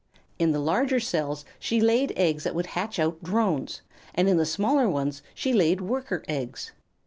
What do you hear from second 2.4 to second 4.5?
that would hatch out Drones, and in the